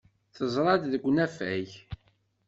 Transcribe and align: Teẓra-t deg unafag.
Teẓra-t 0.35 0.83
deg 0.91 1.03
unafag. 1.09 1.69